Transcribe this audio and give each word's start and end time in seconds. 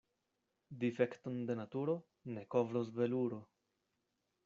Difekton 0.83 1.37
de 1.51 1.57
naturo 1.61 1.97
ne 2.37 2.49
kovros 2.57 2.93
veluro. 2.99 3.43